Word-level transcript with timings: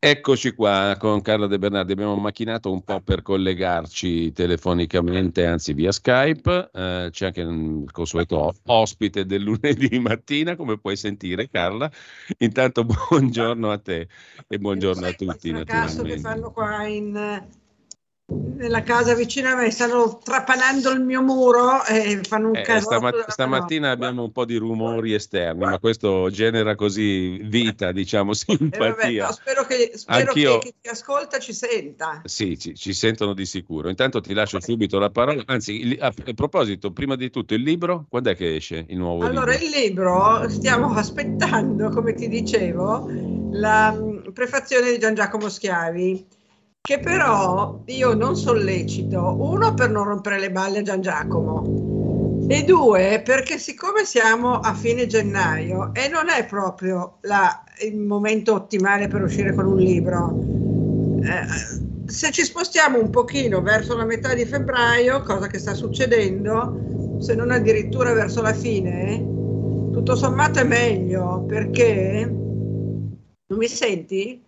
Eccoci 0.00 0.52
qua 0.52 0.94
con 0.96 1.20
Carla 1.22 1.48
De 1.48 1.58
Bernardi, 1.58 1.90
abbiamo 1.90 2.14
macchinato 2.14 2.70
un 2.70 2.84
po' 2.84 3.00
per 3.00 3.20
collegarci 3.20 4.30
telefonicamente, 4.30 5.44
anzi 5.44 5.72
via 5.72 5.90
Skype, 5.90 6.70
eh, 6.72 7.08
c'è 7.10 7.26
anche 7.26 7.40
il 7.40 7.90
consueto 7.90 8.54
ospite 8.66 9.26
del 9.26 9.42
lunedì 9.42 9.98
mattina, 9.98 10.54
come 10.54 10.78
puoi 10.78 10.94
sentire 10.94 11.48
Carla. 11.48 11.90
Intanto 12.38 12.84
buongiorno 13.10 13.72
a 13.72 13.78
te 13.78 14.06
e 14.46 14.58
buongiorno 14.58 15.04
a 15.04 15.12
tutti. 15.14 15.48
Il 15.48 15.64
caso 15.64 16.04
che 16.04 16.16
fanno 16.20 16.52
qua 16.52 16.86
in 16.86 17.48
nella 18.58 18.82
casa 18.82 19.14
vicino 19.14 19.48
a 19.48 19.54
me 19.54 19.70
stanno 19.70 20.18
trapanando 20.22 20.90
il 20.90 21.00
mio 21.00 21.22
muro 21.22 21.84
e 21.86 22.20
fanno 22.24 22.48
un 22.48 22.56
eh, 22.56 22.62
caso. 22.62 22.86
Stamat- 22.86 23.30
stamattina 23.30 23.90
abbiamo 23.90 24.24
un 24.24 24.32
po' 24.32 24.44
di 24.44 24.56
rumori 24.56 25.14
esterni, 25.14 25.64
ma 25.64 25.78
questo 25.78 26.28
genera 26.30 26.74
così 26.74 27.38
vita, 27.44 27.92
diciamo, 27.92 28.34
simpatia. 28.34 28.76
Eh 28.88 28.90
vabbè, 28.90 29.12
no, 29.12 29.32
spero 29.32 29.64
che, 29.64 29.92
spero 29.94 30.32
che 30.32 30.58
chi 30.60 30.74
ti 30.80 30.88
ascolta 30.88 31.38
ci 31.38 31.52
senta. 31.52 32.22
Sì, 32.24 32.58
ci, 32.58 32.74
ci, 32.74 32.92
sentono 32.92 33.32
di 33.32 33.46
sicuro. 33.46 33.88
Intanto 33.88 34.20
ti 34.20 34.32
lascio 34.34 34.60
subito 34.60 34.98
la 34.98 35.10
parola. 35.10 35.42
Anzi, 35.46 35.96
a, 36.00 36.12
proposito, 36.34 36.92
prima 36.92 37.16
di 37.16 37.30
tutto, 37.30 37.54
il 37.54 37.62
libro, 37.62 38.06
quando 38.08 38.30
è 38.30 38.36
che 38.36 38.56
esce 38.56 38.84
il 38.88 38.96
nuovo 38.96 39.24
allora, 39.24 39.52
libro? 39.52 39.66
il 39.66 39.82
libro 39.82 40.48
stiamo 40.48 40.92
aspettando, 40.94 41.90
come 41.90 42.14
ti 42.14 42.28
dicevo, 42.28 43.08
la 43.52 43.92
mm, 43.92 44.30
prefazione 44.32 44.90
di 44.90 44.98
Gian 44.98 45.14
Giacomo 45.14 45.48
Schiavi 45.48 46.36
che 46.88 46.98
però 47.00 47.82
io 47.84 48.14
non 48.14 48.34
sollecito, 48.34 49.36
uno 49.38 49.74
per 49.74 49.90
non 49.90 50.04
rompere 50.04 50.40
le 50.40 50.50
balle 50.50 50.78
a 50.78 50.82
Gian 50.82 51.02
Giacomo 51.02 52.46
e 52.48 52.64
due 52.64 53.20
perché 53.22 53.58
siccome 53.58 54.06
siamo 54.06 54.54
a 54.54 54.72
fine 54.72 55.06
gennaio 55.06 55.92
e 55.92 56.08
non 56.08 56.30
è 56.30 56.46
proprio 56.46 57.18
la, 57.20 57.62
il 57.84 57.98
momento 57.98 58.54
ottimale 58.54 59.06
per 59.06 59.22
uscire 59.22 59.52
con 59.52 59.66
un 59.66 59.76
libro, 59.76 60.38
eh, 61.24 62.10
se 62.10 62.30
ci 62.30 62.42
spostiamo 62.42 62.98
un 62.98 63.10
pochino 63.10 63.60
verso 63.60 63.94
la 63.94 64.06
metà 64.06 64.32
di 64.32 64.46
febbraio, 64.46 65.20
cosa 65.20 65.46
che 65.46 65.58
sta 65.58 65.74
succedendo, 65.74 67.18
se 67.18 67.34
non 67.34 67.50
addirittura 67.50 68.14
verso 68.14 68.40
la 68.40 68.54
fine, 68.54 69.18
tutto 69.92 70.16
sommato 70.16 70.60
è 70.60 70.64
meglio 70.64 71.44
perché... 71.46 72.34
Non 73.50 73.58
mi 73.58 73.68
senti? 73.68 74.42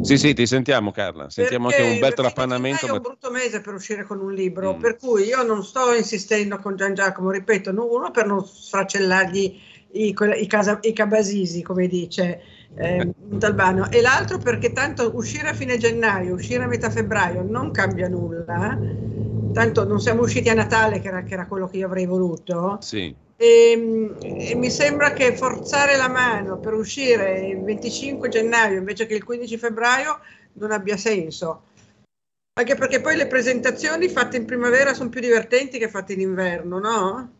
Sì, 0.00 0.16
sì, 0.16 0.32
ti 0.32 0.46
sentiamo 0.46 0.90
Carla, 0.92 1.28
sentiamo 1.28 1.68
Perché 1.68 1.82
anche 1.82 1.94
un 1.94 2.00
bel 2.00 2.14
trapanamento. 2.14 2.86
È 2.86 2.90
un 2.90 3.00
brutto 3.02 3.30
mese 3.30 3.60
per 3.60 3.74
uscire 3.74 4.04
con 4.04 4.18
un 4.18 4.32
libro, 4.32 4.74
mm. 4.74 4.80
per 4.80 4.96
cui 4.96 5.24
io 5.24 5.42
non 5.42 5.62
sto 5.62 5.92
insistendo 5.92 6.58
con 6.58 6.74
Gian 6.74 6.94
Giacomo, 6.94 7.30
ripeto, 7.30 7.70
uno 7.70 8.10
per 8.10 8.26
non 8.26 8.46
sfracellargli 8.46 9.60
i, 9.92 10.16
i, 10.38 10.46
casa, 10.46 10.78
i 10.82 10.92
cabasisi, 10.94 11.62
come 11.62 11.86
dice 11.86 12.40
eh, 12.76 13.12
Montalbano, 13.28 13.90
e 13.90 14.00
l'altro 14.00 14.38
perché 14.38 14.72
tanto 14.72 15.14
uscire 15.14 15.48
a 15.48 15.54
fine 15.54 15.76
gennaio, 15.76 16.34
uscire 16.34 16.64
a 16.64 16.66
metà 16.66 16.88
febbraio 16.88 17.42
non 17.42 17.70
cambia 17.70 18.08
nulla, 18.08 18.78
tanto 19.52 19.84
non 19.84 20.00
siamo 20.00 20.22
usciti 20.22 20.48
a 20.48 20.54
Natale, 20.54 21.00
che 21.00 21.08
era, 21.08 21.22
che 21.24 21.34
era 21.34 21.46
quello 21.46 21.68
che 21.68 21.76
io 21.76 21.86
avrei 21.86 22.06
voluto. 22.06 22.78
Sì. 22.80 23.14
E, 23.36 23.70
ehm, 23.72 24.16
e, 24.20 24.54
mi 24.54 24.70
sembra 24.70 25.12
che 25.12 25.34
forzare 25.34 25.96
la 25.96 26.08
mano 26.08 26.58
per 26.58 26.74
uscire 26.74 27.46
il 27.46 27.62
25 27.62 28.28
gennaio 28.28 28.78
invece 28.78 29.06
che 29.06 29.14
il 29.14 29.24
15 29.24 29.58
febbraio 29.58 30.20
non 30.54 30.70
abbia 30.70 30.96
senso. 30.96 31.64
Anche 32.56 32.76
perché 32.76 33.00
poi 33.00 33.16
le 33.16 33.26
presentazioni 33.26 34.08
fatte 34.08 34.36
in 34.36 34.44
primavera 34.44 34.94
sono 34.94 35.08
più 35.08 35.20
divertenti 35.20 35.78
che 35.78 35.88
fatte 35.88 36.12
in 36.12 36.20
inverno, 36.20 36.78
no? 36.78 37.32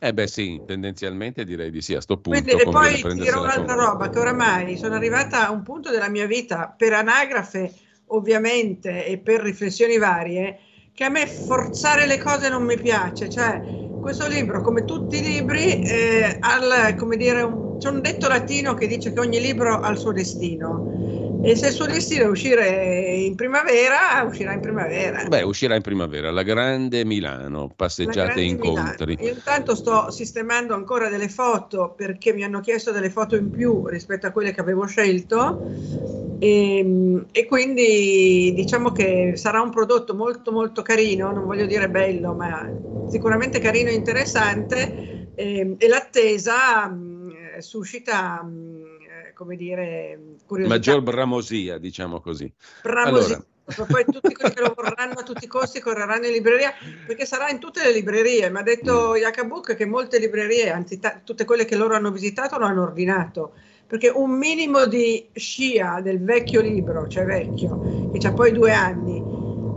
Eh 0.00 0.12
beh 0.12 0.26
sì, 0.28 0.60
tendenzialmente 0.66 1.44
direi 1.44 1.70
di 1.70 1.80
sì, 1.80 1.94
a 1.94 2.00
sto 2.00 2.18
punto. 2.18 2.42
Quindi, 2.42 2.62
e 2.62 2.64
poi 2.68 3.02
dirò 3.14 3.42
un'altra 3.42 3.74
roba, 3.74 4.10
che 4.10 4.18
oramai 4.18 4.76
sono 4.76 4.94
arrivata 4.94 5.46
a 5.46 5.50
un 5.50 5.62
punto 5.62 5.90
della 5.90 6.08
mia 6.08 6.26
vita, 6.26 6.72
per 6.76 6.92
anagrafe 6.92 7.72
ovviamente 8.08 9.06
e 9.06 9.18
per 9.18 9.40
riflessioni 9.40 9.98
varie, 9.98 10.60
che 10.92 11.04
a 11.04 11.08
me 11.08 11.26
forzare 11.26 12.06
le 12.06 12.18
cose 12.18 12.48
non 12.48 12.64
mi 12.64 12.76
piace, 12.76 13.28
cioè 13.28 13.60
questo 14.08 14.26
libro, 14.26 14.62
come 14.62 14.86
tutti 14.86 15.18
i 15.18 15.22
libri, 15.22 15.82
eh, 15.82 16.38
al, 16.40 16.94
come 16.96 17.18
dire, 17.18 17.42
un, 17.42 17.76
c'è 17.76 17.90
un 17.90 18.00
detto 18.00 18.26
latino 18.26 18.72
che 18.72 18.86
dice 18.86 19.12
che 19.12 19.20
ogni 19.20 19.38
libro 19.38 19.80
ha 19.80 19.90
il 19.90 19.98
suo 19.98 20.12
destino. 20.12 21.40
E 21.44 21.54
se 21.54 21.66
il 21.66 21.72
suo 21.74 21.84
destino 21.84 22.24
è 22.24 22.28
uscire 22.28 23.14
in 23.16 23.34
primavera, 23.34 24.22
uscirà 24.26 24.54
in 24.54 24.60
primavera. 24.60 25.24
Beh, 25.24 25.42
uscirà 25.42 25.74
in 25.74 25.82
primavera, 25.82 26.30
la 26.30 26.42
grande 26.42 27.04
Milano, 27.04 27.70
passeggiate 27.76 28.40
e 28.40 28.44
incontri. 28.44 29.14
Milano. 29.14 29.28
Io 29.28 29.34
intanto 29.34 29.74
sto 29.74 30.10
sistemando 30.10 30.72
ancora 30.72 31.10
delle 31.10 31.28
foto 31.28 31.92
perché 31.94 32.32
mi 32.32 32.44
hanno 32.44 32.60
chiesto 32.60 32.92
delle 32.92 33.10
foto 33.10 33.36
in 33.36 33.50
più 33.50 33.86
rispetto 33.88 34.26
a 34.26 34.30
quelle 34.30 34.54
che 34.54 34.60
avevo 34.62 34.86
scelto 34.86 36.27
e, 36.38 36.78
ehm, 36.78 37.26
e 37.32 37.46
quindi 37.46 38.52
diciamo 38.54 38.92
che 38.92 39.32
sarà 39.36 39.60
un 39.60 39.70
prodotto 39.70 40.14
molto 40.14 40.52
molto 40.52 40.82
carino, 40.82 41.32
non 41.32 41.44
voglio 41.44 41.66
dire 41.66 41.90
bello, 41.90 42.32
ma 42.34 42.68
sicuramente 43.08 43.58
carino 43.58 43.90
e 43.90 43.94
interessante 43.94 45.32
e, 45.34 45.74
e 45.76 45.88
l'attesa 45.88 46.88
mh, 46.88 47.58
suscita 47.58 48.42
mh, 48.42 49.32
come 49.34 49.56
dire 49.56 50.36
curiosità. 50.46 50.76
Maggior 50.76 51.02
bramosia, 51.02 51.78
diciamo 51.78 52.20
così. 52.20 52.52
Bramosia. 52.82 53.34
Allora. 53.34 53.46
Poi 53.68 54.04
tutti 54.06 54.32
quelli 54.32 54.54
che 54.54 54.62
lo 54.62 54.72
vorranno 54.74 55.18
a 55.18 55.22
tutti 55.22 55.44
i 55.44 55.46
costi 55.46 55.78
correranno 55.78 56.24
in 56.24 56.32
libreria 56.32 56.72
perché 57.06 57.26
sarà 57.26 57.50
in 57.50 57.58
tutte 57.58 57.84
le 57.84 57.92
librerie. 57.92 58.48
Mi 58.48 58.60
ha 58.60 58.62
detto 58.62 59.10
mm. 59.10 59.16
Jakabuk 59.16 59.74
che 59.76 59.84
molte 59.84 60.18
librerie, 60.18 60.70
anzi 60.70 60.98
t- 60.98 61.20
tutte 61.22 61.44
quelle 61.44 61.66
che 61.66 61.76
loro 61.76 61.94
hanno 61.94 62.10
visitato, 62.10 62.56
lo 62.56 62.64
hanno 62.64 62.82
ordinato 62.82 63.52
perché 63.88 64.12
un 64.14 64.32
minimo 64.32 64.84
di 64.84 65.28
scia 65.32 66.02
del 66.02 66.22
vecchio 66.22 66.60
libro, 66.60 67.08
cioè 67.08 67.24
vecchio, 67.24 68.10
che 68.12 68.26
ha 68.26 68.34
poi 68.34 68.52
due 68.52 68.70
anni, 68.70 69.24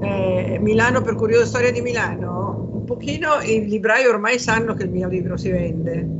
eh, 0.01 0.57
Milano 0.59 1.01
per 1.01 1.15
curiosa 1.15 1.45
storia 1.45 1.71
di 1.71 1.81
Milano, 1.81 2.71
un 2.73 2.83
pochino 2.83 3.39
i 3.41 3.65
librai 3.65 4.05
ormai 4.05 4.37
sanno 4.37 4.73
che 4.73 4.83
il 4.83 4.89
mio 4.89 5.07
libro 5.07 5.37
si 5.37 5.49
vende. 5.49 6.19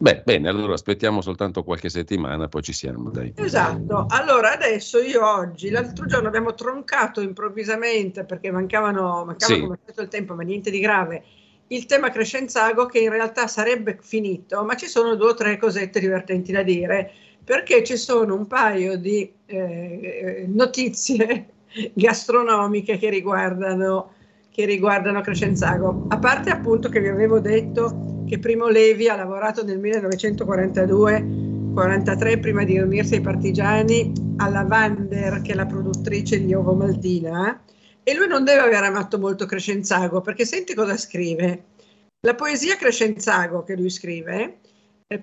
Beh, 0.00 0.22
bene, 0.22 0.48
allora 0.50 0.74
aspettiamo 0.74 1.22
soltanto 1.22 1.64
qualche 1.64 1.88
settimana, 1.88 2.46
poi 2.46 2.62
ci 2.62 2.74
siamo, 2.74 3.08
dai. 3.08 3.32
Esatto, 3.34 4.04
allora 4.10 4.52
adesso 4.52 5.00
io 5.00 5.26
oggi, 5.26 5.70
l'altro 5.70 6.04
giorno 6.04 6.28
abbiamo 6.28 6.52
troncato 6.54 7.22
improvvisamente 7.22 8.24
perché 8.24 8.50
mancavano, 8.50 9.24
mancava 9.24 9.54
sì. 9.54 9.60
come 9.60 9.78
il 9.84 10.08
tempo, 10.08 10.34
ma 10.34 10.42
niente 10.42 10.70
di 10.70 10.78
grave, 10.78 11.24
il 11.68 11.86
tema 11.86 12.10
Crescenzago 12.10 12.86
che 12.86 12.98
in 13.00 13.10
realtà 13.10 13.46
sarebbe 13.46 13.98
finito, 14.00 14.64
ma 14.64 14.74
ci 14.74 14.86
sono 14.86 15.14
due 15.14 15.30
o 15.30 15.34
tre 15.34 15.56
cosette 15.58 16.00
divertenti 16.00 16.52
da 16.52 16.62
dire, 16.62 17.10
perché 17.44 17.84
ci 17.84 17.96
sono 17.96 18.34
un 18.34 18.46
paio 18.46 18.96
di 18.96 19.30
eh, 19.46 20.44
notizie 20.48 21.46
gastronomiche 21.94 22.98
che 22.98 23.08
riguardano, 23.10 24.12
che 24.50 24.64
riguardano 24.64 25.20
Crescenzago. 25.20 26.06
A 26.08 26.18
parte 26.18 26.50
appunto 26.50 26.88
che 26.88 27.00
vi 27.00 27.08
avevo 27.08 27.38
detto 27.40 28.24
che 28.26 28.38
Primo 28.38 28.68
Levi 28.68 29.08
ha 29.08 29.16
lavorato 29.16 29.64
nel 29.64 29.78
1942-43 29.78 32.40
prima 32.40 32.64
di 32.64 32.78
unirsi 32.78 33.14
ai 33.14 33.22
partigiani 33.22 34.12
alla 34.36 34.64
Vander, 34.64 35.40
che 35.42 35.52
è 35.52 35.54
la 35.54 35.66
produttrice 35.66 36.44
di 36.44 36.54
Ovo 36.54 36.74
Maltina, 36.74 37.62
e 38.08 38.14
lui 38.14 38.26
non 38.26 38.42
deve 38.42 38.60
aver 38.60 38.84
amato 38.84 39.18
molto 39.18 39.44
Crescenzago, 39.44 40.22
perché 40.22 40.46
senti 40.46 40.72
cosa 40.72 40.96
scrive. 40.96 41.64
La 42.20 42.34
poesia 42.34 42.76
Crescenzago 42.76 43.62
che 43.64 43.76
lui 43.76 43.90
scrive 43.90 44.60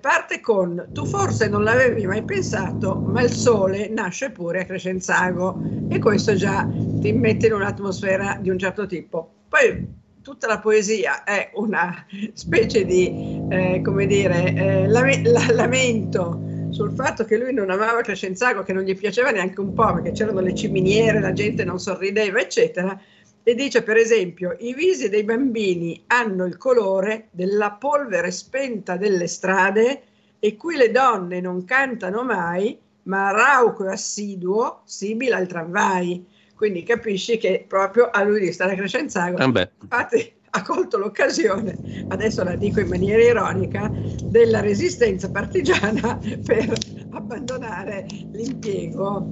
parte 0.00 0.40
con 0.40 0.88
tu 0.92 1.04
forse 1.04 1.48
non 1.48 1.64
l'avevi 1.64 2.06
mai 2.06 2.22
pensato, 2.22 2.94
ma 2.94 3.22
il 3.22 3.30
sole 3.32 3.88
nasce 3.88 4.30
pure 4.30 4.60
a 4.60 4.64
Crescenzago 4.64 5.60
e 5.88 5.98
questo 5.98 6.36
già 6.36 6.64
ti 7.00 7.12
mette 7.12 7.46
in 7.46 7.54
un'atmosfera 7.54 8.38
di 8.40 8.50
un 8.50 8.58
certo 8.58 8.86
tipo. 8.86 9.32
Poi 9.48 9.84
tutta 10.22 10.46
la 10.46 10.60
poesia 10.60 11.24
è 11.24 11.50
una 11.54 12.06
specie 12.34 12.84
di, 12.84 13.42
eh, 13.48 13.80
come 13.82 14.06
dire, 14.06 14.54
eh, 14.54 14.86
lamento 14.86 16.55
sul 16.76 16.92
fatto 16.92 17.24
che 17.24 17.38
lui 17.38 17.54
non 17.54 17.70
amava 17.70 18.02
Crescenzago, 18.02 18.62
che 18.62 18.74
non 18.74 18.82
gli 18.82 18.94
piaceva 18.94 19.30
neanche 19.30 19.60
un 19.60 19.72
po', 19.72 19.94
perché 19.94 20.12
c'erano 20.12 20.40
le 20.40 20.54
ciminiere, 20.54 21.20
la 21.20 21.32
gente 21.32 21.64
non 21.64 21.78
sorrideva, 21.78 22.38
eccetera, 22.38 23.00
e 23.42 23.54
dice 23.54 23.82
per 23.82 23.96
esempio 23.96 24.54
i 24.58 24.74
visi 24.74 25.08
dei 25.08 25.22
bambini 25.22 26.02
hanno 26.08 26.44
il 26.44 26.58
colore 26.58 27.28
della 27.30 27.70
polvere 27.70 28.30
spenta 28.30 28.98
delle 28.98 29.26
strade 29.26 30.02
e 30.38 30.56
qui 30.56 30.76
le 30.76 30.90
donne 30.90 31.40
non 31.40 31.64
cantano 31.64 32.22
mai, 32.22 32.78
ma 33.04 33.30
rauco 33.30 33.86
e 33.86 33.92
assiduo 33.92 34.82
simile 34.84 35.34
al 35.34 35.46
tramvai. 35.46 36.26
quindi 36.56 36.82
capisci 36.82 37.38
che 37.38 37.64
proprio 37.66 38.10
a 38.10 38.22
lui 38.22 38.40
di 38.40 38.52
stare 38.52 38.72
a 38.72 38.76
Crescenzago. 38.76 39.38
Eh 39.38 39.70
Infatti 39.80 40.32
ha 40.56 40.62
colto 40.62 40.96
l'occasione, 40.96 41.76
adesso 42.08 42.42
la 42.42 42.56
dico 42.56 42.80
in 42.80 42.88
maniera 42.88 43.22
ironica, 43.22 43.90
della 44.24 44.60
resistenza 44.60 45.30
partigiana 45.30 46.18
per 46.44 46.72
abbandonare 47.10 48.06
l'impiego. 48.32 49.28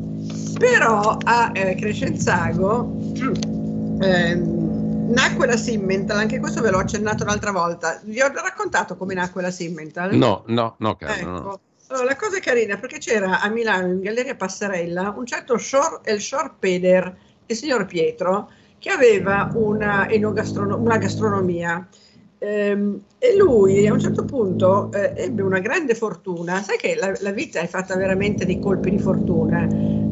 Però 0.59 1.17
a 1.25 1.51
eh, 1.55 1.75
Crescenzago 1.77 2.93
eh, 4.01 4.35
nacque 4.35 5.47
la 5.47 5.57
Simmental, 5.57 6.19
anche 6.19 6.39
questo 6.39 6.61
ve 6.61 6.71
l'ho 6.71 6.79
accennato 6.79 7.25
l'altra 7.25 7.53
volta. 7.53 7.99
Vi 8.05 8.21
ho 8.21 8.31
raccontato 8.33 8.97
come 8.97 9.15
nacque 9.15 9.41
la 9.41 9.51
Simmental? 9.51 10.15
No, 10.15 10.45
no, 10.47 10.77
no, 10.79 10.97
caro, 10.97 11.13
ecco. 11.13 11.29
no. 11.29 11.61
Allora, 11.89 12.07
la 12.07 12.17
cosa 12.17 12.39
è 12.39 12.41
carina 12.41 12.77
perché 12.77 12.99
c'era 12.99 13.41
a 13.41 13.49
Milano 13.49 13.89
in 13.89 14.01
Galleria 14.01 14.35
Passarella 14.35 15.15
un 15.17 15.27
certo 15.27 15.59
Shor, 15.59 16.01
El 16.03 16.21
Shor 16.21 16.55
Peder, 16.59 17.15
il 17.47 17.57
signor 17.57 17.85
Pietro, 17.85 18.51
che 18.85 18.91
aveva 18.91 19.51
una, 19.55 20.07
una 20.13 20.99
gastronomia. 20.99 21.89
Ehm, 22.37 23.01
e 23.17 23.35
lui 23.35 23.87
a 23.87 23.95
un 23.95 23.99
certo 23.99 24.27
punto 24.27 24.93
eh, 24.93 25.15
ebbe 25.17 25.41
una 25.41 25.59
grande 25.61 25.95
fortuna. 25.95 26.63
Sai 26.63 26.77
che 26.77 26.95
la, 26.95 27.15
la, 27.21 27.31
vita 27.31 27.61
è 27.61 27.67
fatta 27.67 27.97
veramente 27.97 28.45
di 28.45 28.59
colpi 28.59 28.91
di 28.91 28.99
fortuna. 28.99 29.67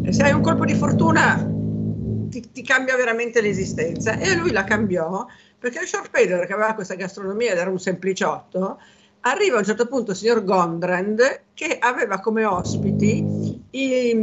Se 0.09 0.23
hai 0.23 0.33
un 0.33 0.41
colpo 0.41 0.65
di 0.65 0.73
fortuna 0.73 1.47
ti, 2.31 2.51
ti 2.51 2.63
cambia 2.63 2.97
veramente 2.97 3.43
l'esistenza. 3.43 4.19
E 4.19 4.37
lui 4.37 4.53
la 4.53 4.65
cambiò 4.65 5.27
perché 5.59 5.81
il 5.81 5.87
Short 5.87 6.09
Peder, 6.09 6.47
che 6.47 6.55
aveva 6.55 6.73
questa 6.73 6.95
gastronomia 6.95 7.53
ed 7.53 7.59
era 7.59 7.69
un 7.69 7.79
sempliciotto, 7.79 8.79
arriva 9.21 9.57
a 9.57 9.59
un 9.59 9.67
certo 9.67 9.85
punto 9.85 10.13
il 10.13 10.17
signor 10.17 10.45
Gondrand 10.45 11.43
che 11.53 11.77
aveva 11.79 12.21
come 12.21 12.47
ospiti 12.47 13.63
i, 13.69 14.17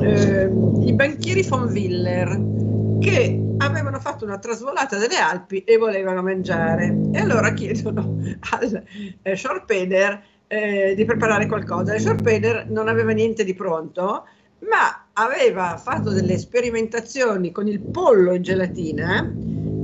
eh, 0.00 0.50
i 0.84 0.92
banchieri 0.92 1.42
von 1.42 1.64
Willer 1.64 2.40
che 3.00 3.45
avevano 3.58 4.00
fatto 4.00 4.24
una 4.24 4.38
trasvolata 4.38 4.96
delle 4.96 5.16
Alpi 5.16 5.64
e 5.64 5.76
volevano 5.76 6.22
mangiare. 6.22 6.96
E 7.12 7.18
allora 7.18 7.52
chiedono 7.52 8.18
al 8.50 8.82
eh, 9.22 9.36
Schorpeder 9.36 10.22
eh, 10.46 10.94
di 10.94 11.04
preparare 11.04 11.46
qualcosa. 11.46 11.94
Il 11.94 12.00
Schorpeder 12.00 12.68
non 12.68 12.88
aveva 12.88 13.12
niente 13.12 13.44
di 13.44 13.54
pronto 13.54 14.24
ma 14.60 15.06
aveva 15.12 15.76
fatto 15.76 16.10
delle 16.10 16.38
sperimentazioni 16.38 17.52
con 17.52 17.68
il 17.68 17.80
pollo 17.80 18.32
in 18.32 18.42
gelatina 18.42 19.32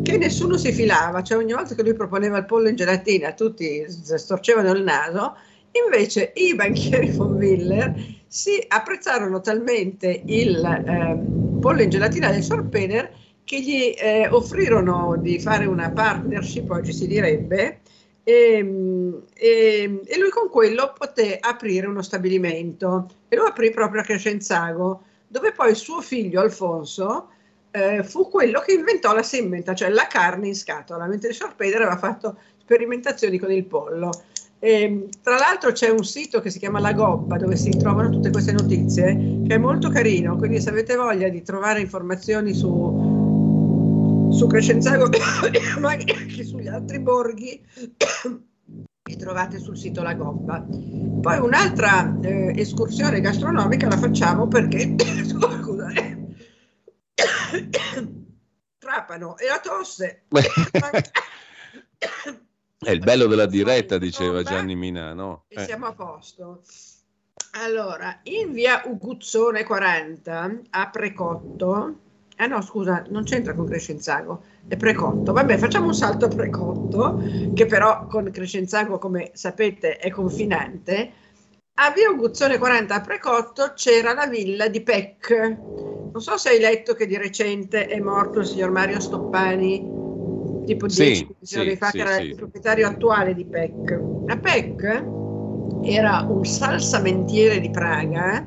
che 0.03 0.17
nessuno 0.17 0.57
si 0.57 0.73
filava, 0.73 1.23
cioè 1.23 1.39
ogni 1.39 1.53
volta 1.53 1.75
che 1.75 1.83
lui 1.83 1.95
proponeva 1.95 2.39
il 2.39 2.47
pollo 2.47 2.69
in 2.69 2.77
gelatina 2.77 3.33
tutti 3.33 3.85
storcevano 3.89 4.73
il 4.73 4.83
naso, 4.83 5.37
invece 5.85 6.33
i 6.35 6.55
banchieri 6.55 7.11
von 7.11 7.35
Willer 7.35 7.95
si 8.27 8.63
apprezzarono 8.67 9.41
talmente 9.41 10.23
il 10.27 10.65
eh, 10.65 11.61
pollo 11.61 11.83
in 11.83 11.91
gelatina 11.91 12.31
del 12.31 12.43
Sorpener 12.43 13.11
che 13.53 13.61
gli 13.61 13.95
eh, 13.99 14.29
offrirono 14.31 15.17
di 15.19 15.39
fare 15.39 15.67
una 15.67 15.91
partnership, 15.91 16.71
oggi 16.71 16.91
si 16.91 17.07
direbbe, 17.07 17.81
e, 18.23 19.23
e, 19.35 20.01
e, 20.07 20.19
lui 20.19 20.31
con 20.31 20.49
quello 20.49 20.95
poté 20.97 21.37
aprire 21.39 21.87
uno 21.87 22.01
stabilimento 22.01 23.11
e 23.29 23.37
lo 23.37 23.45
aprì 23.45 23.71
proprio 23.71 24.01
a 24.01 24.05
Crescenzago, 24.05 25.03
dove 25.29 25.53
poi 25.53 25.75
suo 25.75 26.01
figlio 26.01 26.41
Alfonso 26.41 27.29
eh, 27.73 28.03
fu 28.03 28.31
quello 28.31 28.61
che 28.61 28.73
inventò 28.73 29.13
la 29.13 29.23
semmenta, 29.23 29.75
cioè 29.75 29.91
la 29.91 30.07
carne 30.07 30.47
in 30.47 30.55
scatola, 30.55 31.05
mentre 31.05 31.35
Schorpeder 31.35 31.83
aveva 31.83 31.99
fatto 31.99 32.39
sperimentazioni 32.59 33.39
con 33.39 33.53
il 33.53 33.67
pollo. 33.67 34.13
E, 34.65 35.09
tra 35.21 35.37
l'altro 35.39 35.73
c'è 35.73 35.91
un 35.91 36.05
sito 36.05 36.41
che 36.41 36.49
si 36.49 36.61
chiama 36.61 36.79
La 36.79 36.93
Gobba 36.93 37.37
dove 37.37 37.57
si 37.57 37.77
trovano 37.77 38.11
tutte 38.11 38.31
queste 38.31 38.53
notizie 38.53 39.41
che 39.45 39.57
è 39.57 39.59
molto 39.59 39.91
carino, 39.91 40.37
quindi 40.37 40.61
se 40.61 40.71
avete 40.71 40.95
voglia 40.95 41.29
di 41.29 41.43
trovare 41.43 41.81
informazioni 41.81 42.55
su, 42.55 43.02
su 44.33 44.47
Crescenzago 44.47 45.09
ma 45.81 45.91
anche 45.91 46.45
sugli 46.45 46.69
altri 46.69 46.99
borghi 47.01 47.65
li 49.05 49.17
trovate 49.17 49.59
sul 49.59 49.77
sito 49.77 50.03
La 50.03 50.15
Gobba. 50.15 50.65
Poi 51.21 51.39
un'altra 51.39 52.19
eh, 52.21 52.53
escursione 52.57 53.21
gastronomica 53.21 53.89
la 53.89 53.99
facciamo 53.99 54.49
perché 54.49 54.95
scusa, 55.27 55.91
eh, 55.91 56.21
Trapano 58.79 59.37
e 59.37 59.47
la 59.47 59.61
tosse. 59.61 60.25
È 62.79 62.91
il 62.91 62.99
bello 62.99 63.27
della 63.27 63.47
diretta, 63.47 63.99
diceva 63.99 64.43
Gianni 64.43 64.75
Minà, 64.75 65.13
no? 65.15 65.45
E 65.49 65.61
eh. 65.63 65.65
siamo 65.65 65.87
a 65.87 65.93
posto. 65.95 66.63
Allora, 67.53 68.21
in 68.25 68.53
via 68.53 68.83
Uguzzone 68.85 69.63
40 69.63 70.61
a 70.71 70.91
Precotto, 70.91 71.99
ah 72.43 72.47
no 72.47 72.61
scusa, 72.61 73.05
non 73.09 73.23
c'entra 73.23 73.55
con 73.55 73.67
Crescenzago, 73.67 74.43
è 74.67 74.77
Precotto. 74.77 75.33
Vabbè, 75.33 75.57
facciamo 75.59 75.87
un 75.87 75.95
salto 75.95 76.25
a 76.25 76.29
Precotto, 76.29 77.23
che 77.55 77.67
però 77.67 78.07
con 78.07 78.31
Crescenzago, 78.31 78.99
come 78.99 79.31
sapete, 79.35 79.97
è 79.97 80.11
confinante. 80.11 81.11
A 81.75 81.91
via 81.93 82.11
Uguzzone 82.11 82.59
40 82.59 82.95
a 82.95 83.01
Precotto 83.01 83.73
c'era 83.75 84.13
la 84.13 84.27
villa 84.27 84.69
di 84.69 84.83
Peck. 84.83 85.31
Non 86.13 86.21
so 86.21 86.37
se 86.37 86.51
hai 86.51 86.59
letto 86.59 86.95
che 86.95 87.07
di 87.07 87.17
recente 87.17 87.87
è 87.87 87.99
morto 88.01 88.41
il 88.41 88.47
signor 88.47 88.71
Mario 88.71 89.01
Stoppani, 89.01 89.79
tipo 90.67 90.87
10 90.87 91.15
sì, 91.41 91.55
giorni 91.57 91.71
sì, 91.71 91.77
fa, 91.77 91.87
sì, 91.87 91.97
che 91.97 92.03
era 92.03 92.19
il 92.19 92.35
proprietario 92.35 92.89
attuale 92.89 93.35
di 93.35 93.45
Peck. 93.45 94.01
La 94.27 94.37
Peck 94.37 95.05
era 95.83 96.27
un 96.29 96.45
salsamentiere 96.45 97.61
di 97.61 97.71
Praga, 97.71 98.47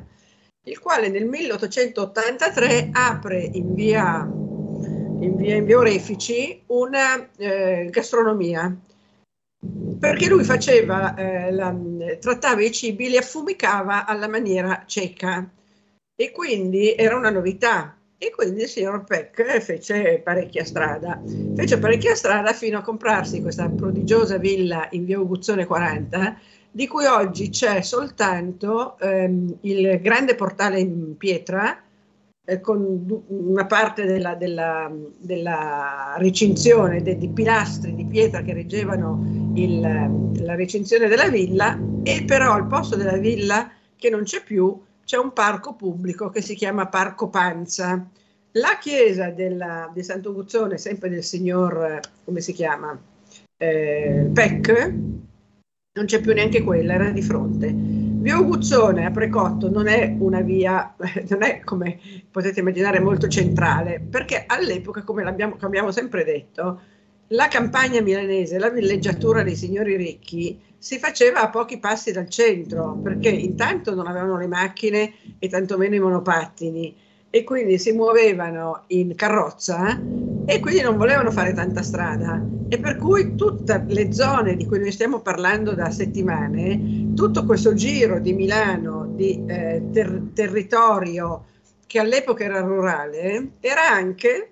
il 0.66 0.80
quale 0.80 1.08
nel 1.08 1.26
1883 1.26 2.90
apre 2.92 3.38
in 3.52 3.74
via, 3.74 4.28
in 4.28 5.34
via, 5.36 5.54
in 5.56 5.64
via 5.64 5.78
Orefici 5.78 6.62
una 6.66 7.28
eh, 7.36 7.88
gastronomia. 7.90 8.76
Perché 9.98 10.28
lui 10.28 10.44
faceva, 10.44 11.14
eh, 11.14 11.52
la, 11.52 11.74
trattava 12.20 12.62
i 12.62 12.72
cibi, 12.72 13.08
li 13.08 13.16
affumicava 13.16 14.06
alla 14.06 14.28
maniera 14.28 14.82
cieca. 14.86 15.48
E 16.14 16.32
quindi 16.32 16.94
era 16.94 17.16
una 17.16 17.30
novità. 17.30 17.96
E 18.18 18.30
quindi 18.30 18.62
il 18.62 18.68
signor 18.68 19.04
Peck 19.04 19.60
fece 19.60 20.20
parecchia 20.24 20.64
strada, 20.64 21.22
fece 21.54 21.78
parecchia 21.78 22.14
strada 22.14 22.54
fino 22.54 22.78
a 22.78 22.82
comprarsi 22.82 23.42
questa 23.42 23.68
prodigiosa 23.68 24.38
villa 24.38 24.88
in 24.92 25.04
via 25.04 25.20
Uguzzone 25.20 25.66
40, 25.66 26.38
di 26.76 26.86
cui 26.86 27.06
oggi 27.06 27.48
c'è 27.48 27.80
soltanto 27.80 28.98
ehm, 28.98 29.60
il 29.62 29.98
grande 30.02 30.34
portale 30.34 30.78
in 30.78 31.16
pietra, 31.16 31.82
eh, 32.44 32.60
con 32.60 33.22
una 33.28 33.64
parte 33.64 34.04
della, 34.04 34.34
della, 34.34 34.92
della 35.16 36.16
recinzione 36.18 37.00
dei, 37.00 37.16
dei 37.16 37.30
pilastri 37.30 37.94
di 37.94 38.04
pietra 38.04 38.42
che 38.42 38.52
reggevano 38.52 39.52
il, 39.54 39.80
la 39.80 40.54
recinzione 40.54 41.08
della 41.08 41.30
villa, 41.30 41.80
e 42.02 42.24
però 42.26 42.52
al 42.52 42.66
posto 42.66 42.94
della 42.94 43.16
villa 43.16 43.70
che 43.96 44.10
non 44.10 44.24
c'è 44.24 44.42
più 44.44 44.78
c'è 45.02 45.16
un 45.16 45.32
parco 45.32 45.76
pubblico 45.76 46.28
che 46.28 46.42
si 46.42 46.54
chiama 46.54 46.88
Parco 46.88 47.30
Panza. 47.30 48.06
La 48.50 48.76
chiesa 48.78 49.30
della, 49.30 49.90
di 49.94 50.02
Sant'Uguzzone, 50.02 50.76
sempre 50.76 51.08
del 51.08 51.24
signor, 51.24 52.00
come 52.22 52.40
si 52.42 52.52
chiama, 52.52 53.00
eh, 53.56 54.28
Peck, 54.30 55.05
non 55.96 56.04
c'è 56.04 56.20
più 56.20 56.34
neanche 56.34 56.62
quella, 56.62 56.94
era 56.94 57.10
di 57.10 57.22
fronte. 57.22 57.72
Via 57.74 58.38
Uguzzone 58.38 59.06
a 59.06 59.10
Precotto 59.10 59.70
non 59.70 59.86
è 59.88 60.14
una 60.18 60.40
via, 60.40 60.94
non 61.28 61.42
è 61.42 61.60
come 61.60 61.98
potete 62.30 62.60
immaginare 62.60 63.00
molto 63.00 63.28
centrale, 63.28 64.00
perché 64.00 64.44
all'epoca, 64.46 65.02
come 65.02 65.22
abbiamo 65.24 65.90
sempre 65.90 66.24
detto, 66.24 66.80
la 67.28 67.48
campagna 67.48 68.00
milanese, 68.02 68.58
la 68.58 68.70
villeggiatura 68.70 69.42
dei 69.42 69.56
signori 69.56 69.96
ricchi 69.96 70.60
si 70.78 70.98
faceva 70.98 71.40
a 71.40 71.50
pochi 71.50 71.78
passi 71.78 72.12
dal 72.12 72.28
centro, 72.28 73.00
perché 73.02 73.30
intanto 73.30 73.94
non 73.94 74.06
avevano 74.06 74.36
le 74.36 74.46
macchine 74.46 75.14
e 75.38 75.48
tantomeno 75.48 75.94
i 75.94 76.00
monopattini 76.00 76.94
e 77.30 77.42
quindi 77.42 77.78
si 77.78 77.92
muovevano 77.92 78.84
in 78.88 79.14
carrozza 79.14 79.98
e 80.46 80.60
quindi 80.60 80.80
non 80.80 80.96
volevano 80.96 81.32
fare 81.32 81.52
tanta 81.52 81.82
strada. 81.82 82.40
E 82.68 82.78
per 82.78 82.96
cui 82.96 83.34
tutte 83.34 83.84
le 83.88 84.12
zone 84.12 84.54
di 84.56 84.64
cui 84.64 84.78
noi 84.78 84.92
stiamo 84.92 85.20
parlando 85.20 85.74
da 85.74 85.90
settimane, 85.90 87.12
tutto 87.14 87.44
questo 87.44 87.74
giro 87.74 88.20
di 88.20 88.32
Milano, 88.32 89.10
di 89.14 89.44
eh, 89.46 89.82
ter- 89.92 90.32
territorio 90.32 91.46
che 91.86 91.98
all'epoca 91.98 92.44
era 92.44 92.60
rurale, 92.60 93.50
era 93.60 93.90
anche, 93.90 94.50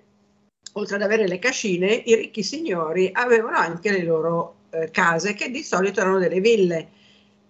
oltre 0.73 0.95
ad 0.97 1.01
avere 1.01 1.27
le 1.27 1.39
cascine, 1.39 1.93
i 2.05 2.15
ricchi 2.15 2.43
signori 2.43 3.09
avevano 3.13 3.57
anche 3.57 3.91
le 3.91 4.03
loro 4.03 4.55
eh, 4.71 4.89
case 4.91 5.33
che 5.33 5.49
di 5.49 5.63
solito 5.63 6.01
erano 6.01 6.19
delle 6.19 6.41
ville 6.41 6.89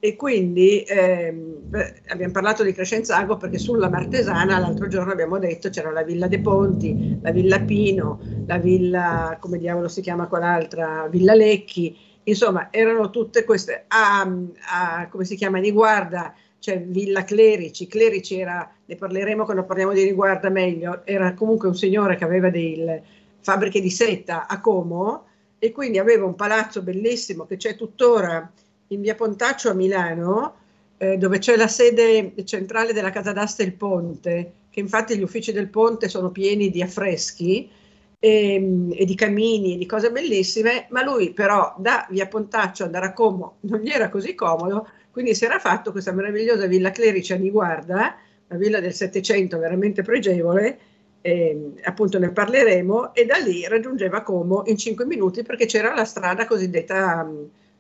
e 0.06 0.16
quindi 0.16 0.84
ehm, 0.84 1.62
abbiamo 2.10 2.32
parlato 2.32 2.62
di 2.62 2.74
Crescenzago 2.74 3.38
perché 3.38 3.58
sulla 3.58 3.90
Martesana 3.90 4.60
l'altro 4.60 4.88
giorno 4.88 5.12
abbiamo 5.12 5.40
detto 5.40 5.70
c'era 5.70 5.90
la 5.90 6.04
Villa 6.04 6.28
De 6.28 6.40
Ponti, 6.42 7.18
la 7.24 7.32
Villa 7.32 7.60
Pino, 7.62 8.20
la 8.46 8.60
Villa, 8.60 9.36
come 9.40 9.58
diavolo 9.58 9.88
si 9.88 10.02
chiama 10.02 10.28
quell'altra, 10.28 11.08
Villa 11.10 11.34
Lecchi, 11.34 11.98
insomma 12.22 12.68
erano 12.70 13.10
tutte 13.10 13.44
queste, 13.46 13.86
a, 13.88 14.32
a, 14.74 15.08
come 15.10 15.26
si 15.26 15.36
chiama, 15.36 15.60
di 15.60 15.72
guarda, 15.72 16.36
cioè 16.60 16.84
Villa 16.84 17.24
Clerici, 17.24 17.88
Clerici 17.88 18.40
era 18.40 18.72
ne 18.86 18.96
parleremo 18.96 19.44
quando 19.44 19.64
parliamo 19.64 19.94
di 19.94 20.04
riguarda 20.04 20.50
meglio, 20.50 21.02
era 21.04 21.34
comunque 21.34 21.68
un 21.68 21.76
signore 21.76 22.16
che 22.16 22.26
aveva 22.26 22.52
delle 22.52 23.02
fabbriche 23.40 23.82
di 23.82 23.90
seta 23.90 24.46
a 24.46 24.62
Como 24.62 25.26
e 25.58 25.72
quindi 25.72 25.98
aveva 25.98 26.26
un 26.26 26.36
palazzo 26.36 26.84
bellissimo 26.84 27.48
che 27.48 27.58
c'è 27.58 27.76
tuttora 27.76 28.52
in 28.88 29.02
via 29.02 29.16
Pontaccio 29.16 29.70
a 29.70 29.74
Milano, 29.74 30.56
eh, 30.98 31.18
dove 31.18 31.40
c'è 31.40 31.56
la 31.56 31.68
sede 31.68 32.34
centrale 32.44 32.94
della 32.94 33.10
Casa 33.10 33.32
d'Asta 33.32 33.64
Il 33.64 33.74
Ponte, 33.74 34.54
che 34.70 34.80
infatti 34.80 35.18
gli 35.18 35.24
uffici 35.24 35.52
del 35.52 35.70
Ponte 35.70 36.08
sono 36.08 36.32
pieni 36.32 36.70
di 36.70 36.82
affreschi 36.82 37.70
e, 38.20 38.54
ehm, 38.54 38.94
e, 38.96 39.06
di 39.06 39.16
camini 39.16 39.74
e 39.74 39.78
di 39.78 39.86
cose 39.86 40.12
bellissime, 40.12 40.88
ma 40.90 41.04
lui 41.04 41.32
però 41.32 41.74
da 41.78 42.08
via 42.10 42.28
Pontaccio 42.28 42.84
andare 42.84 43.08
a 43.08 43.14
Como 43.14 43.58
non 43.62 43.80
gli 43.80 43.90
era 43.90 44.10
così 44.10 44.36
comodo, 44.36 44.88
quindi 45.12 45.34
si 45.34 45.46
era 45.46 45.60
fatto 45.60 45.92
questa 45.92 46.12
meravigliosa 46.12 46.66
villa 46.68 46.92
Clerici 46.92 47.34
a 47.34 47.38
Niguarda, 47.38 48.18
una 48.48 48.60
villa 48.60 48.80
del 48.80 48.94
Settecento 48.94 49.58
veramente 49.58 50.02
pregevole, 50.02 50.80
eh, 51.22 51.72
appunto 51.84 52.20
ne 52.20 52.30
parleremo, 52.30 53.14
e 53.14 53.26
da 53.26 53.38
lì 53.38 53.68
raggiungeva 53.68 54.22
Como 54.22 54.64
in 54.66 54.78
cinque 54.78 55.06
minuti 55.06 55.44
perché 55.44 55.66
c'era 55.66 55.94
la 55.94 56.06
strada 56.06 56.46
cosiddetta 56.46 57.28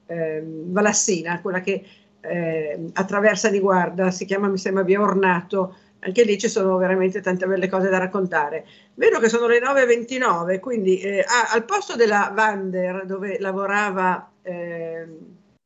eh, 0.08 0.44
Valassina, 0.46 1.42
quella 1.42 1.62
che 1.62 1.84
eh, 2.22 2.90
attraversa 2.94 3.50
Niguarda, 3.50 4.12
si 4.12 4.26
chiama 4.26 4.48
mi 4.48 4.58
sembra 4.58 4.84
via 4.84 5.02
Ornato, 5.02 5.76
anche 6.00 6.24
lì 6.24 6.38
ci 6.38 6.48
sono 6.48 6.78
veramente 6.78 7.22
tante 7.22 7.48
belle 7.48 7.68
cose 7.68 7.90
da 7.90 7.98
raccontare. 7.98 8.66
Vedo 8.94 9.20
che 9.20 9.30
sono 9.30 9.48
le 9.48 9.60
9.29, 9.60 10.60
quindi 10.60 11.00
eh, 11.00 11.20
ah, 11.20 11.52
al 11.52 11.66
posto 11.66 11.96
della 11.96 12.32
Vander 12.34 13.06
dove 13.06 13.40
lavorava 13.40 14.30
eh, 14.42 15.08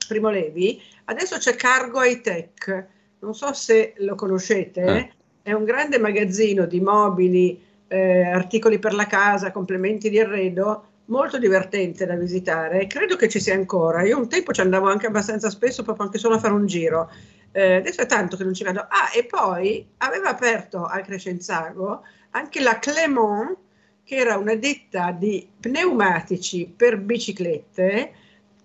Primo 0.08 0.29
Levi, 0.29 0.81
adesso 1.05 1.38
c'è 1.38 1.55
Cargo 1.55 2.03
High 2.03 2.22
Tech, 2.22 2.88
non 3.19 3.36
so 3.36 3.53
se 3.53 3.93
lo 3.98 4.15
conoscete, 4.15 4.81
eh. 4.81 5.12
è 5.43 5.53
un 5.53 5.65
grande 5.65 6.00
magazzino 6.00 6.65
di 6.65 6.79
mobili, 6.79 7.62
eh, 7.88 8.22
articoli 8.22 8.79
per 8.79 8.93
la 8.93 9.08
casa, 9.08 9.51
complementi 9.51 10.10
di 10.10 10.19
arredo, 10.19 10.86
molto 11.10 11.38
divertente 11.38 12.06
da 12.06 12.16
visitare, 12.16 12.88
credo 12.88 13.16
che 13.16 13.30
ci 13.30 13.39
sia 13.39 13.54
ancora. 13.54 14.04
Io 14.04 14.18
un 14.18 14.30
tempo 14.30 14.54
ci 14.54 14.62
andavo 14.62 14.88
anche 14.88 15.08
abbastanza 15.08 15.50
spesso, 15.50 15.84
proprio 15.84 16.06
anche 16.06 16.18
solo 16.18 16.36
a 16.36 16.39
fare 16.39 16.54
un 16.54 16.66
giro. 16.66 17.12
Eh, 17.51 17.75
adesso 17.75 18.01
è 18.01 18.06
tanto 18.06 18.38
che 18.38 18.44
non 18.44 18.54
ci 18.54 18.63
vado. 18.63 18.82
Ah, 18.82 19.12
e 19.16 19.25
poi 19.25 19.86
aveva 19.98 20.30
aperto 20.30 20.86
a 20.86 21.00
Crescenzago 21.01 22.04
anche 22.32 22.62
la 22.62 22.80
Clément, 22.80 23.58
che 24.04 24.16
era 24.16 24.38
una 24.38 24.56
ditta 24.56 25.12
di 25.12 25.48
pneumatici 25.60 26.72
per 26.75 27.00
biciclette 27.00 28.12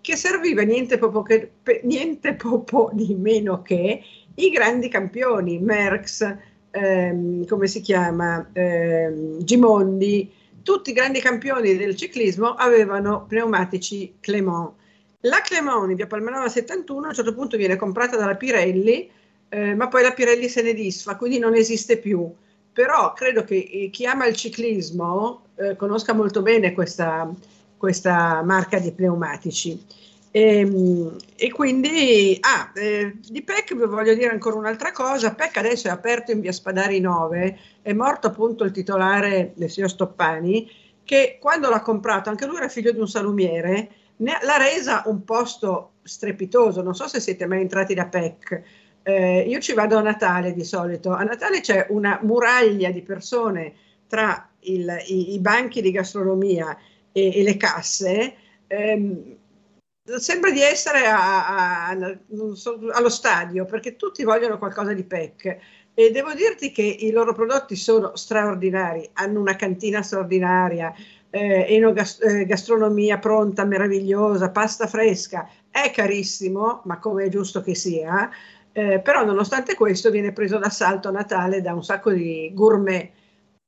che 0.01 0.17
serviva 0.17 0.63
niente 0.63 0.99
poco, 0.99 1.23
che, 1.23 1.53
niente 1.83 2.35
poco 2.35 2.91
di 2.93 3.15
meno 3.15 3.63
che 3.63 4.03
i 4.35 4.51
grandi 4.51 4.89
campioni, 4.89 5.59
Merckx, 5.59 6.37
ehm, 6.71 7.47
come 7.47 7.67
si 7.67 7.81
chiama, 7.81 8.47
ehm, 8.53 9.43
Gimondi, 9.43 10.31
tutti 10.65 10.91
i 10.91 10.95
grandi 10.95 11.21
campioni 11.21 11.77
del 11.77 11.95
ciclismo 11.95 12.55
avevano 12.55 13.27
pneumatici 13.29 14.17
Clément. 14.19 14.73
La 15.21 15.41
Clément 15.43 15.89
in 15.89 15.95
via 15.95 16.07
Palmanova 16.07 16.49
71 16.49 17.05
a 17.05 17.09
un 17.09 17.15
certo 17.15 17.35
punto 17.35 17.57
viene 17.57 17.77
comprata 17.77 18.17
dalla 18.17 18.35
Pirelli, 18.35 19.09
eh, 19.51 19.75
ma 19.75 19.89
poi 19.89 20.03
la 20.03 20.13
Pirelli 20.13 20.49
se 20.49 20.63
ne 20.63 20.75
disfa, 20.75 21.17
quindi 21.17 21.39
non 21.39 21.55
esiste 21.55 21.99
più. 21.99 22.29
Però 22.73 23.13
credo 23.13 23.45
che 23.45 23.69
eh, 23.71 23.91
chi 23.91 24.07
ama 24.07 24.27
il 24.27 24.35
ciclismo 24.35 25.43
eh, 25.57 25.77
conosca 25.77 26.13
molto 26.13 26.43
bene 26.43 26.73
questa, 26.73 27.31
questa 27.77 28.43
marca 28.43 28.79
di 28.79 28.91
pneumatici. 28.91 29.81
E, 30.37 30.59
ehm, 30.59 31.17
e 31.37 31.53
quindi, 31.53 32.37
ah, 32.41 32.73
eh, 32.75 33.19
di 33.21 33.43
PEC 33.43 33.77
vi 33.77 33.85
voglio 33.87 34.15
dire 34.15 34.31
ancora 34.31 34.57
un'altra 34.57 34.91
cosa, 34.91 35.33
PEC 35.33 35.59
adesso 35.59 35.87
è 35.87 35.91
aperto 35.93 36.33
in 36.33 36.41
via 36.41 36.51
Spadari 36.51 36.99
9, 36.99 37.59
è 37.83 37.93
morto 37.93 38.27
appunto 38.27 38.65
il 38.65 38.73
titolare 38.73 39.53
del 39.55 39.71
signor 39.71 39.91
Stoppani, 39.91 40.69
che 41.05 41.39
quando 41.41 41.71
l'ha 41.71 41.83
comprato, 41.83 42.31
anche 42.31 42.47
lui 42.47 42.57
era 42.57 42.69
figlio 42.69 42.91
di 42.91 42.99
un 42.99 43.07
salumiere, 43.07 43.91
ne, 44.17 44.39
l'ha 44.43 44.57
resa 44.57 45.05
un 45.07 45.23
posto 45.23 45.93
strepitoso, 46.03 46.83
non 46.83 46.97
so 46.97 47.07
se 47.07 47.21
siete 47.21 47.47
mai 47.47 47.61
entrati 47.61 47.95
da 47.95 48.07
PEC, 48.07 48.63
eh, 49.05 49.45
io 49.47 49.61
ci 49.61 49.73
vado 49.73 49.99
a 49.99 50.03
Natale 50.03 50.53
di 50.53 50.65
solito, 50.65 51.13
a 51.13 51.23
Natale 51.23 51.61
c'è 51.61 51.87
una 51.91 52.19
muraglia 52.23 52.91
di 52.91 53.03
persone 53.03 53.73
tra 54.09 54.49
il, 54.61 54.97
i, 55.07 55.35
i, 55.35 55.39
banchi 55.39 55.81
di 55.81 55.93
gastronomia 55.93 56.77
e, 57.13 57.39
e 57.39 57.43
le 57.45 57.57
casse, 57.57 58.35
ehm, 58.67 59.37
sembra 60.19 60.51
di 60.51 60.61
essere 60.61 61.07
a, 61.07 61.89
a, 61.89 62.19
so, 62.55 62.79
allo 62.93 63.09
stadio 63.09 63.65
perché 63.65 63.97
tutti 63.97 64.23
vogliono 64.23 64.59
qualcosa 64.59 64.93
di 64.93 65.03
PEC 65.03 65.59
e 65.95 66.11
devo 66.11 66.35
dirti 66.35 66.73
che 66.73 66.83
i 66.83 67.11
loro 67.11 67.33
prodotti 67.33 67.77
sono 67.77 68.15
straordinari, 68.17 69.09
hanno 69.15 69.41
una 69.41 69.57
cantina 69.57 70.03
straordinaria, 70.03 70.93
eh, 71.31 71.67
enogastronomia 71.69 73.19
pronta, 73.19 73.65
meravigliosa, 73.65 74.51
pasta 74.51 74.87
fresca, 74.89 75.49
è 75.71 75.91
carissimo, 75.93 76.83
ma 76.85 76.99
come 76.99 77.25
è 77.25 77.29
giusto 77.29 77.63
che 77.63 77.75
sia, 77.75 78.29
eh, 78.73 79.01
però 79.01 79.25
nonostante 79.25 79.75
questo 79.75 80.11
viene 80.11 80.33
preso 80.33 80.59
d'assalto 80.59 81.09
a 81.09 81.13
Natale 81.13 81.63
da 81.63 81.73
un 81.73 81.85
sacco 81.85 82.11
di 82.11 82.51
gourmet. 82.53 83.11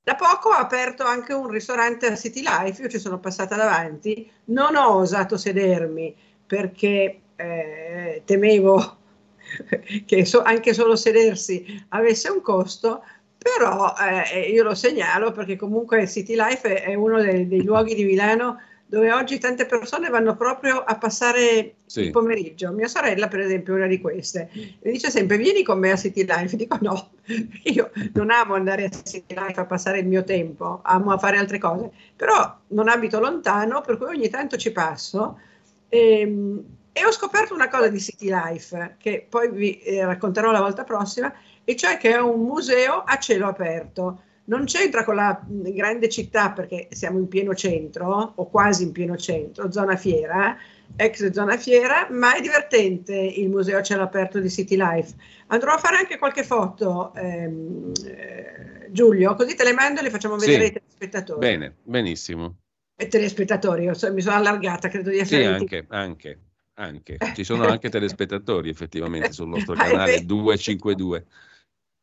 Da 0.06 0.14
poco 0.14 0.50
ha 0.50 0.58
aperto 0.58 1.02
anche 1.02 1.32
un 1.32 1.48
ristorante 1.48 2.06
a 2.06 2.14
City 2.14 2.40
Life, 2.40 2.80
io 2.80 2.88
ci 2.88 3.00
sono 3.00 3.18
passata 3.18 3.56
davanti, 3.56 4.30
non 4.44 4.76
ho 4.76 4.98
osato 4.98 5.36
sedermi 5.36 6.14
perché 6.46 7.22
eh, 7.34 8.22
temevo 8.24 8.98
che 10.06 10.24
so, 10.24 10.42
anche 10.42 10.74
solo 10.74 10.94
sedersi 10.94 11.84
avesse 11.88 12.30
un 12.30 12.40
costo, 12.40 13.02
però 13.36 13.94
eh, 13.98 14.42
io 14.42 14.62
lo 14.62 14.76
segnalo 14.76 15.32
perché 15.32 15.56
comunque 15.56 16.06
City 16.06 16.36
Life 16.36 16.72
è, 16.72 16.84
è 16.84 16.94
uno 16.94 17.20
dei, 17.20 17.48
dei, 17.48 17.64
luoghi 17.64 17.96
di 17.96 18.04
Milano 18.04 18.60
dove 18.88 19.12
oggi 19.12 19.38
tante 19.38 19.66
persone 19.66 20.08
vanno 20.08 20.36
proprio 20.36 20.78
a 20.78 20.96
passare 20.96 21.74
sì. 21.86 22.02
il 22.02 22.10
pomeriggio. 22.10 22.70
Mia 22.70 22.86
sorella, 22.86 23.26
per 23.26 23.40
esempio, 23.40 23.74
è 23.74 23.76
una 23.78 23.86
di 23.86 24.00
queste. 24.00 24.48
Mi 24.54 24.92
dice 24.92 25.10
sempre: 25.10 25.36
Vieni 25.36 25.62
con 25.62 25.78
me 25.78 25.90
a 25.90 25.96
City 25.96 26.24
Life. 26.24 26.54
Dico 26.56 26.78
no, 26.80 27.10
io 27.64 27.90
non 28.14 28.30
amo 28.30 28.54
andare 28.54 28.84
a 28.84 28.90
City 28.90 29.34
Life 29.34 29.58
a 29.58 29.66
passare 29.66 29.98
il 29.98 30.06
mio 30.06 30.22
tempo, 30.22 30.80
amo 30.82 31.10
a 31.12 31.18
fare 31.18 31.36
altre 31.36 31.58
cose, 31.58 31.90
però 32.14 32.56
non 32.68 32.88
abito 32.88 33.18
lontano, 33.18 33.80
per 33.80 33.96
cui 33.96 34.06
ogni 34.06 34.28
tanto 34.28 34.56
ci 34.56 34.70
passo. 34.70 35.38
E, 35.88 36.20
ehm, 36.20 36.64
e 36.92 37.04
ho 37.04 37.12
scoperto 37.12 37.52
una 37.52 37.68
cosa 37.68 37.88
di 37.88 38.00
City 38.00 38.30
Life 38.30 38.94
che 38.98 39.26
poi 39.28 39.50
vi 39.50 39.78
eh, 39.80 40.02
racconterò 40.06 40.50
la 40.50 40.60
volta 40.60 40.82
prossima, 40.82 41.30
e 41.62 41.76
cioè 41.76 41.98
che 41.98 42.14
è 42.14 42.20
un 42.20 42.40
museo 42.40 43.02
a 43.04 43.18
cielo 43.18 43.48
aperto. 43.48 44.20
Non 44.46 44.64
c'entra 44.64 45.04
con 45.04 45.16
la 45.16 45.40
grande 45.48 46.08
città 46.08 46.52
perché 46.52 46.88
siamo 46.90 47.18
in 47.18 47.28
pieno 47.28 47.54
centro 47.54 48.32
o 48.36 48.48
quasi 48.48 48.84
in 48.84 48.92
pieno 48.92 49.16
centro, 49.16 49.70
zona 49.70 49.96
fiera, 49.96 50.56
ex 50.94 51.30
zona 51.30 51.56
fiera, 51.56 52.08
ma 52.10 52.36
è 52.36 52.40
divertente 52.40 53.14
il 53.14 53.48
museo 53.48 53.78
a 53.78 53.82
cielo 53.82 54.02
aperto 54.02 54.38
di 54.38 54.48
City 54.48 54.76
Life. 54.76 55.14
Andrò 55.48 55.72
a 55.72 55.78
fare 55.78 55.96
anche 55.96 56.18
qualche 56.18 56.44
foto, 56.44 57.12
ehm, 57.14 57.92
eh, 58.06 58.86
Giulio, 58.90 59.34
così 59.34 59.54
te 59.54 59.64
le 59.64 59.72
mando 59.72 60.00
e 60.00 60.04
le 60.04 60.10
facciamo 60.10 60.36
vedere 60.36 60.58
sì. 60.58 60.64
ai 60.64 60.72
telespettatori. 60.72 61.38
Bene, 61.40 61.76
benissimo. 61.82 62.56
E 62.96 63.08
telespettatori, 63.08 63.84
io 63.84 63.94
so, 63.94 64.12
mi 64.12 64.20
sono 64.20 64.36
allargata, 64.36 64.88
credo 64.88 65.10
di 65.10 65.18
essere... 65.18 65.42
Sì, 65.42 65.48
anche, 65.48 65.86
anche 65.88 66.40
anche. 66.76 67.18
Ci 67.34 67.44
sono 67.44 67.66
anche 67.66 67.88
telespettatori 67.88 68.68
effettivamente 68.68 69.32
sul 69.32 69.48
nostro 69.48 69.74
canale 69.74 70.24
252. 70.24 71.26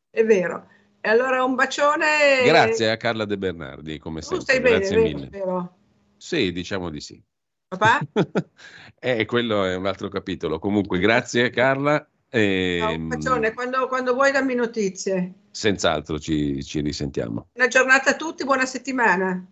È 0.09 0.23
vero. 0.23 0.67
E 1.05 1.09
allora 1.09 1.43
un 1.43 1.55
bacione. 1.55 2.45
Grazie 2.45 2.89
a 2.89 2.95
Carla 2.95 3.25
De 3.25 3.37
Bernardi, 3.37 3.99
come 3.99 4.21
tu 4.21 4.39
sempre. 4.39 4.41
Stai 4.41 4.59
Grazie 4.61 4.95
bene, 4.95 5.13
mille. 5.13 5.27
Vero? 5.27 5.77
Sì, 6.15 6.53
diciamo 6.53 6.89
di 6.89 7.01
sì. 7.01 7.21
Papà? 7.67 7.99
eh, 9.01 9.25
quello 9.25 9.65
è 9.65 9.75
un 9.75 9.85
altro 9.85 10.07
capitolo. 10.07 10.59
Comunque, 10.59 10.99
grazie 10.99 11.49
Carla. 11.49 12.07
E... 12.29 12.77
No, 12.79 12.85
un 12.85 12.93
ehm, 12.93 13.07
bacione, 13.09 13.53
quando, 13.53 13.87
quando, 13.87 14.13
vuoi 14.13 14.31
dammi 14.31 14.55
notizie. 14.55 15.33
Senz'altro 15.51 16.17
ci, 16.19 16.63
ci 16.63 16.79
risentiamo. 16.79 17.49
Una 17.51 17.67
giornata 17.67 18.11
a 18.11 18.15
tutti, 18.15 18.45
buona 18.45 18.65
settimana. 18.65 19.45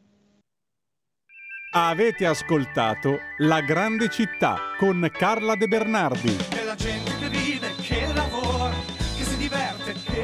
Avete 1.74 2.26
ascoltato 2.26 3.20
La 3.40 3.60
grande 3.60 4.10
città 4.10 4.58
con 4.78 5.06
Carla 5.12 5.56
De 5.56 5.68
Bernardi. 5.68 6.38
E 6.50 6.64
la 6.64 6.76
gente 6.76 7.12
che 7.18 7.28
vive, 7.28 7.61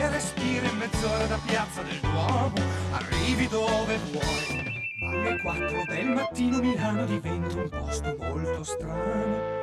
respira 0.10 0.68
in 0.68 0.78
mezz'ora 0.78 1.26
da 1.26 1.40
piazza 1.46 1.82
del 1.82 2.00
Duomo, 2.00 2.54
arrivi 2.92 3.48
dove 3.48 3.98
vuoi. 4.12 4.86
Alle 5.10 5.42
4 5.42 5.84
del 5.88 6.08
mattino 6.08 6.60
Milano 6.60 7.06
diventa 7.06 7.56
un 7.56 7.70
posto 7.70 8.16
molto 8.20 8.64
strano 8.64 9.57